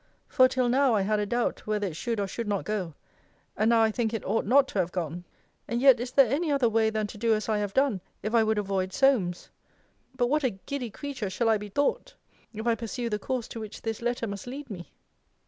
[0.27, 2.95] For, till now, I had a doubt, whether it should or should not go:
[3.55, 5.25] and now I think it ought not to have gone.
[5.67, 8.33] And yet is there any other way than to do as I have done, if
[8.33, 9.51] I would avoid Solmes?
[10.15, 12.15] But what a giddy creature shall I be thought,
[12.51, 14.91] if I pursue the course to which this letter must lead me?